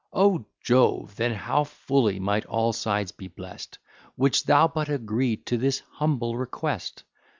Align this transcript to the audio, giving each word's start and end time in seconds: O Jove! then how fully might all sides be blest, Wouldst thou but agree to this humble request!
O 0.13 0.43
Jove! 0.63 1.15
then 1.17 1.31
how 1.33 1.63
fully 1.63 2.19
might 2.19 2.43
all 2.47 2.73
sides 2.73 3.11
be 3.11 3.27
blest, 3.27 3.77
Wouldst 4.17 4.47
thou 4.47 4.67
but 4.67 4.89
agree 4.89 5.37
to 5.37 5.57
this 5.59 5.83
humble 5.99 6.35
request! 6.35 7.03